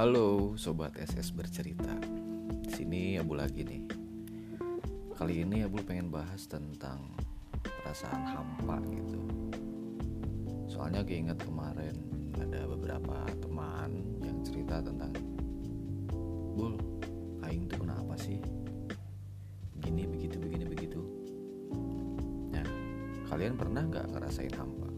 Halo 0.00 0.56
sobat 0.56 0.96
SS 0.96 1.36
bercerita. 1.36 1.92
Di 2.64 2.72
sini 2.72 3.20
Abu 3.20 3.36
lagi 3.36 3.60
nih. 3.60 3.84
Kali 5.12 5.44
ini 5.44 5.60
Abu 5.60 5.76
pengen 5.84 6.08
bahas 6.08 6.48
tentang 6.48 7.12
perasaan 7.60 8.24
hampa 8.24 8.80
gitu. 8.88 9.20
Soalnya 10.72 11.04
keinget 11.04 11.36
kemarin 11.44 11.92
ada 12.32 12.64
beberapa 12.64 13.28
teman 13.44 14.16
yang 14.24 14.40
cerita 14.40 14.80
tentang 14.80 15.12
Bul, 16.56 16.80
aing 17.44 17.68
tuh 17.68 17.84
kenapa 17.84 18.16
sih? 18.16 18.40
Gini 19.84 20.08
begitu 20.08 20.40
begini 20.40 20.64
begitu. 20.64 21.04
Nah, 22.56 22.64
kalian 23.28 23.52
pernah 23.52 23.84
nggak 23.84 24.16
ngerasain 24.16 24.56
hampa? 24.56 24.88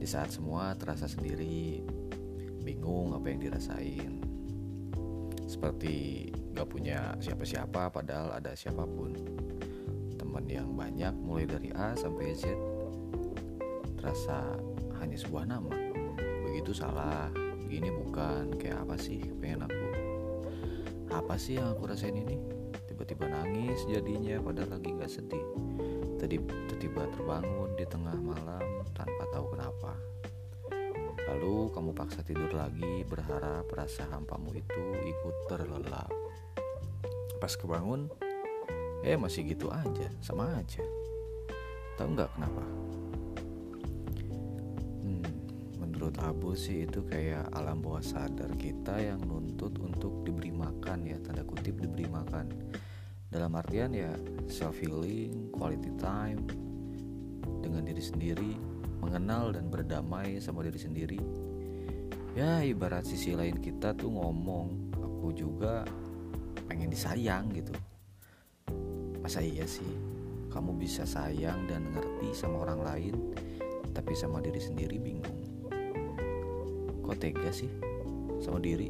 Di 0.00 0.08
saat 0.08 0.32
semua 0.32 0.72
terasa 0.72 1.04
sendiri, 1.04 1.84
bingung 2.64 3.12
apa 3.12 3.28
yang 3.28 3.40
dirasain. 3.44 4.24
Seperti 5.44 6.26
gak 6.56 6.66
punya 6.72 7.12
siapa-siapa 7.20 7.92
padahal 7.92 8.40
ada 8.40 8.56
siapa 8.56 8.88
pun. 8.88 9.12
Teman 10.16 10.48
yang 10.48 10.72
banyak 10.72 11.12
mulai 11.20 11.44
dari 11.44 11.68
A 11.76 11.92
sampai 11.92 12.32
Z 12.32 12.48
terasa 14.00 14.40
hanya 14.98 15.20
sebuah 15.20 15.44
nama. 15.44 15.76
Begitu 16.48 16.72
salah 16.72 17.28
begini 17.64 17.92
bukan 17.92 18.56
kayak 18.56 18.80
apa 18.88 18.96
sih 18.96 19.20
pengen 19.38 19.68
aku? 19.68 19.88
Apa 21.12 21.36
sih 21.36 21.60
yang 21.60 21.76
aku 21.76 21.92
rasain 21.92 22.16
ini? 22.16 22.40
Tiba-tiba 22.88 23.28
nangis 23.28 23.84
jadinya 23.84 24.40
padahal 24.40 24.80
lagi 24.80 24.90
gak 24.96 25.12
sedih. 25.12 25.44
Tadi 26.16 26.40
tiba-tiba 26.40 27.04
terbangun 27.12 27.76
di 27.76 27.84
tengah 27.84 28.16
malam 28.16 28.80
tanpa 28.96 29.28
tahu 29.28 29.52
kenapa 29.52 29.92
Lalu 31.24 31.72
kamu 31.72 31.90
paksa 31.96 32.20
tidur 32.20 32.52
lagi 32.52 33.00
berharap 33.08 33.64
rasa 33.72 34.04
hampamu 34.12 34.52
itu 34.52 34.84
ikut 35.08 35.36
terlelap. 35.48 36.12
Pas 37.40 37.52
kebangun, 37.56 38.12
eh 39.00 39.16
masih 39.16 39.48
gitu 39.48 39.72
aja, 39.72 40.08
sama 40.20 40.52
aja. 40.60 40.84
Tahu 41.96 42.08
nggak 42.12 42.30
kenapa? 42.36 42.64
Hmm, 45.00 45.28
menurut 45.80 46.16
Abu 46.20 46.52
sih 46.52 46.84
itu 46.84 47.00
kayak 47.08 47.48
alam 47.56 47.80
bawah 47.80 48.04
sadar 48.04 48.52
kita 48.60 49.00
yang 49.00 49.24
nuntut 49.24 49.80
untuk 49.80 50.28
diberi 50.28 50.52
makan 50.52 51.08
ya, 51.08 51.16
tanda 51.24 51.40
kutip 51.40 51.80
diberi 51.80 52.04
makan. 52.04 52.52
Dalam 53.32 53.56
artian 53.56 53.96
ya 53.96 54.12
self 54.44 54.76
healing, 54.76 55.48
quality 55.56 55.88
time 55.96 56.44
dengan 57.64 57.88
diri 57.88 58.04
sendiri, 58.04 58.73
mengenal 59.04 59.52
dan 59.52 59.68
berdamai 59.68 60.40
sama 60.40 60.64
diri 60.64 60.80
sendiri. 60.80 61.20
Ya 62.32 62.64
ibarat 62.64 63.04
sisi 63.04 63.36
lain 63.36 63.60
kita 63.60 63.92
tuh 63.92 64.08
ngomong 64.08 64.96
aku 64.96 65.36
juga 65.36 65.84
pengen 66.64 66.88
disayang 66.88 67.52
gitu. 67.52 67.76
Masa 69.20 69.44
iya 69.44 69.68
sih? 69.68 69.86
Kamu 70.48 70.72
bisa 70.80 71.04
sayang 71.04 71.68
dan 71.68 71.92
ngerti 71.92 72.32
sama 72.32 72.64
orang 72.64 72.80
lain 72.80 73.14
tapi 73.92 74.16
sama 74.16 74.40
diri 74.40 74.58
sendiri 74.58 74.96
bingung. 74.96 75.40
Kok 77.04 77.16
tega 77.20 77.52
sih 77.52 77.68
sama 78.40 78.58
diri? 78.58 78.88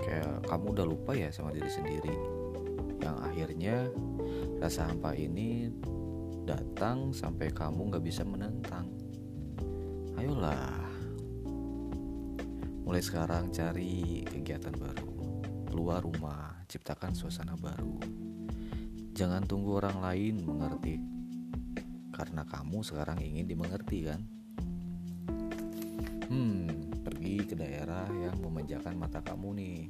Kayak 0.00 0.48
kamu 0.48 0.66
udah 0.74 0.86
lupa 0.88 1.12
ya 1.12 1.28
sama 1.28 1.52
diri 1.52 1.68
sendiri. 1.68 2.14
Yang 3.04 3.16
akhirnya 3.20 3.76
rasa 4.58 4.88
hampa 4.88 5.12
ini 5.12 5.68
datang 6.44 7.16
sampai 7.16 7.48
kamu 7.48 7.96
gak 7.96 8.04
bisa 8.04 8.20
menentang. 8.20 8.84
Ayolah, 10.20 10.84
mulai 12.84 13.00
sekarang 13.00 13.48
cari 13.48 14.22
kegiatan 14.28 14.76
baru, 14.76 15.40
keluar 15.72 16.04
rumah, 16.04 16.60
ciptakan 16.68 17.16
suasana 17.16 17.56
baru. 17.56 17.96
Jangan 19.16 19.48
tunggu 19.48 19.80
orang 19.80 20.04
lain 20.04 20.44
mengerti, 20.44 21.00
karena 22.12 22.44
kamu 22.44 22.84
sekarang 22.84 23.24
ingin 23.24 23.48
dimengerti, 23.48 23.98
kan? 24.04 24.20
Hmm, 26.28 26.68
pergi 27.00 27.40
ke 27.48 27.56
daerah 27.56 28.04
yang 28.12 28.36
memanjakan 28.44 29.00
mata 29.00 29.24
kamu 29.24 29.48
nih, 29.56 29.80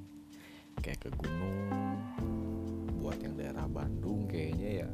kayak 0.78 1.02
ke 1.02 1.10
gunung. 1.18 1.98
Buat 3.02 3.20
yang 3.20 3.34
daerah 3.36 3.68
Bandung, 3.68 4.24
kayaknya 4.30 4.86
ya 4.86 4.90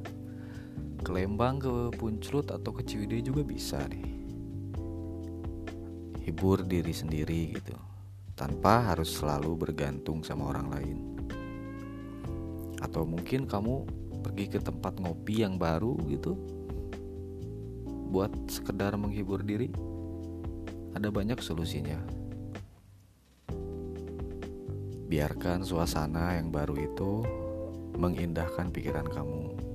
ke 1.00 1.11
Lembang, 1.16 1.56
ke 1.56 1.97
Punclut 1.97 2.53
atau 2.53 2.71
ke 2.77 2.84
Ciwidey 2.84 3.25
juga 3.25 3.41
bisa 3.41 3.81
nih. 3.88 4.05
Hibur 6.21 6.62
diri 6.69 6.93
sendiri 6.93 7.56
gitu, 7.56 7.75
tanpa 8.37 8.93
harus 8.93 9.16
selalu 9.16 9.56
bergantung 9.56 10.21
sama 10.21 10.53
orang 10.53 10.69
lain. 10.69 10.99
Atau 12.84 13.09
mungkin 13.09 13.49
kamu 13.49 13.88
pergi 14.21 14.47
ke 14.53 14.59
tempat 14.61 15.00
ngopi 15.00 15.41
yang 15.41 15.56
baru 15.56 15.97
gitu, 16.12 16.37
buat 18.12 18.31
sekedar 18.53 18.94
menghibur 19.00 19.41
diri. 19.41 19.72
Ada 20.93 21.09
banyak 21.09 21.41
solusinya. 21.41 21.97
Biarkan 25.11 25.67
suasana 25.67 26.38
yang 26.38 26.53
baru 26.53 26.77
itu 26.77 27.25
mengindahkan 27.99 28.71
pikiran 28.71 29.09
kamu 29.11 29.69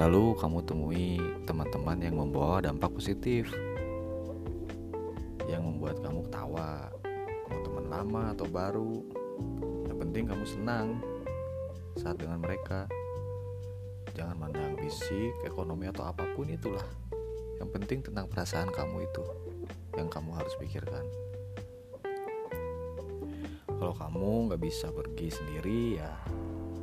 Lalu 0.00 0.32
kamu 0.40 0.58
temui 0.64 1.20
teman-teman 1.44 1.98
yang 2.00 2.16
membawa 2.16 2.64
dampak 2.64 2.96
positif. 2.96 3.52
Yang 5.44 5.62
membuat 5.68 6.00
kamu 6.00 6.24
ketawa. 6.28 6.88
Mau 7.52 7.60
teman 7.60 7.86
lama 7.92 8.22
atau 8.32 8.46
baru. 8.48 8.94
Yang 9.90 9.98
penting 10.00 10.24
kamu 10.24 10.44
senang 10.48 10.86
Saat 12.00 12.24
dengan 12.24 12.40
mereka. 12.40 12.88
Jangan 14.16 14.36
mandang 14.36 14.76
fisik, 14.80 15.32
ekonomi 15.44 15.88
atau 15.88 16.08
apa 16.08 16.24
pun 16.32 16.48
itulah. 16.48 16.84
Yang 17.60 17.68
penting 17.76 17.98
tentang 18.00 18.26
perasaan 18.28 18.68
kamu 18.72 19.06
itu 19.06 19.24
Yang 19.94 20.08
kamu 20.08 20.30
harus 20.34 20.54
pikirkan. 20.56 21.04
Kalau 23.68 23.94
kamu 23.98 24.54
gak 24.54 24.62
bisa 24.62 24.94
pergi 24.94 25.26
sendiri 25.26 25.98
ya 25.98 26.14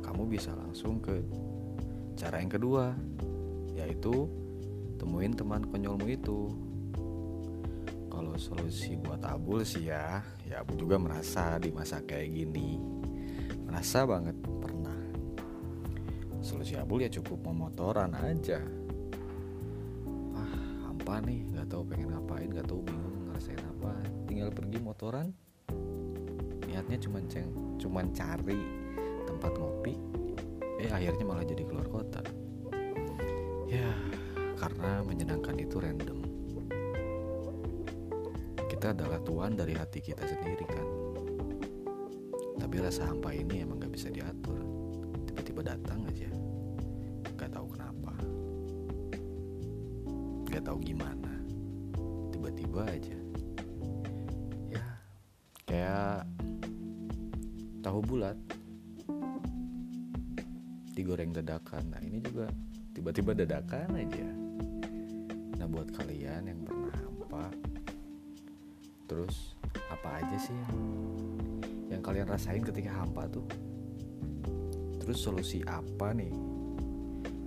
Kamu 0.04 0.28
bisa 0.28 0.52
langsung 0.52 1.00
ke 1.00 1.16
Cara 2.20 2.36
yang 2.36 2.52
kedua 2.52 2.92
yaitu 3.72 4.28
temuin 5.00 5.32
teman 5.32 5.64
konyolmu 5.64 6.04
itu. 6.04 6.52
Kalau 8.12 8.36
solusi 8.36 9.00
buat 9.00 9.24
Abul 9.24 9.64
sih 9.64 9.88
ya, 9.88 10.20
ya 10.44 10.60
Abul 10.60 10.76
juga 10.76 11.00
merasa 11.00 11.56
di 11.56 11.72
masa 11.72 12.04
kayak 12.04 12.28
gini. 12.28 12.76
Merasa 13.64 14.04
banget 14.04 14.36
pernah. 14.60 15.00
Solusi 16.44 16.76
Abul 16.76 17.08
ya 17.08 17.08
cukup 17.08 17.40
memotoran 17.48 18.12
aja. 18.12 18.60
Ah, 20.36 20.56
hampa 20.84 21.24
nih, 21.24 21.48
nggak 21.56 21.72
tahu 21.72 21.88
pengen 21.88 22.12
ngapain, 22.12 22.52
nggak 22.52 22.68
tahu 22.68 22.84
bingung 22.84 23.32
ngerasain 23.32 23.64
apa. 23.64 23.96
Tinggal 24.28 24.52
pergi 24.52 24.78
motoran. 24.84 25.32
Niatnya 26.68 27.00
cuma 27.00 27.24
ceng, 27.24 27.48
cuman 27.80 28.12
cari 28.12 28.60
tempat 29.24 29.52
ngopi, 29.56 29.96
eh 30.80 30.88
akhirnya 30.88 31.24
malah 31.28 31.44
jadi 31.44 31.62
keluar 31.68 31.84
kota. 31.92 32.24
Ya 33.68 33.92
karena 34.56 35.04
menyenangkan 35.04 35.60
itu 35.60 35.76
random. 35.76 36.24
Kita 38.64 38.96
adalah 38.96 39.20
tuan 39.20 39.60
dari 39.60 39.76
hati 39.76 40.00
kita 40.00 40.24
sendiri 40.24 40.64
kan? 40.64 40.86
Tapi 42.56 42.76
rasa 42.80 43.12
hampa 43.12 43.36
ini 43.36 43.60
emang 43.60 43.76
gak 43.76 43.92
bisa 43.92 44.08
diatur. 44.08 44.56
Tiba-tiba 45.28 45.76
datang 45.76 46.00
aja. 46.08 46.32
Gak 47.36 47.52
tahu 47.52 47.66
kenapa. 47.76 48.14
Gak 50.48 50.64
tahu 50.64 50.78
gimana. 50.80 51.32
Tiba-tiba 52.32 52.88
aja. 52.88 53.18
Ya 54.72 54.86
kayak 55.68 56.24
tahu 57.84 58.00
bulat 58.00 58.36
digoreng 60.94 61.30
dadakan. 61.30 61.94
Nah 61.94 62.00
ini 62.02 62.18
juga 62.18 62.50
tiba-tiba 62.92 63.32
dadakan 63.32 63.94
aja. 63.96 64.28
Nah 65.58 65.66
buat 65.70 65.88
kalian 65.94 66.50
yang 66.50 66.60
pernah 66.66 66.94
hampa 66.94 67.46
terus 69.10 69.58
apa 69.90 70.22
aja 70.22 70.36
sih 70.38 70.54
yang 70.54 70.78
yang 71.90 72.02
kalian 72.02 72.26
rasain 72.30 72.62
ketika 72.62 72.90
hampa 72.94 73.26
tuh? 73.26 73.46
Terus 75.02 75.18
solusi 75.18 75.62
apa 75.66 76.14
nih 76.14 76.30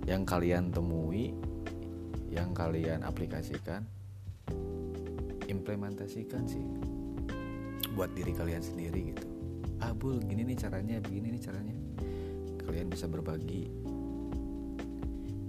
yang 0.04 0.28
kalian 0.28 0.68
temui 0.68 1.32
yang 2.28 2.52
kalian 2.52 3.06
aplikasikan 3.06 3.86
implementasikan 5.48 6.44
sih 6.44 6.64
buat 7.94 8.10
diri 8.12 8.34
kalian 8.34 8.60
sendiri 8.60 9.14
gitu. 9.14 9.26
Ah 9.80 9.92
gini 9.94 10.42
nih 10.44 10.56
caranya 10.58 10.98
begini 11.00 11.36
nih 11.36 11.42
caranya 11.44 11.83
kalian 12.64 12.88
bisa 12.88 13.06
berbagi 13.06 13.68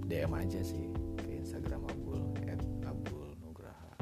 DM 0.06 0.32
aja 0.36 0.60
sih 0.62 0.86
ke 1.18 1.42
Instagram 1.42 1.82
Abul 1.90 2.20
at 2.46 2.60
Abul 2.86 3.26
Nugraha. 3.42 3.96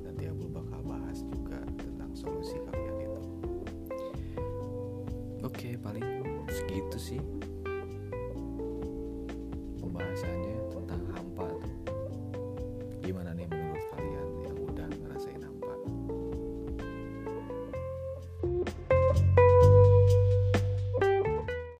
Nanti 0.00 0.24
Abul 0.30 0.48
bakal 0.48 0.80
bahas 0.86 1.20
juga 1.28 1.60
solusi 2.14 2.56
kalian 2.70 2.96
itu. 3.02 3.22
Oke 5.44 5.76
paling 5.76 6.24
segitu 6.48 6.96
sih 6.96 7.20